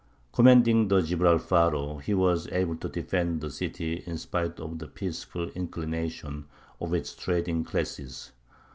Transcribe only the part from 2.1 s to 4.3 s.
was able to defend the city in